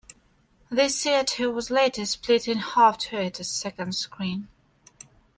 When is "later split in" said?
1.69-2.57